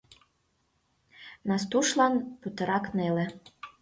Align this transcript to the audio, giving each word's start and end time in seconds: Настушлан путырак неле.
Настушлан 1.47 2.13
путырак 2.41 2.85
неле. 2.97 3.25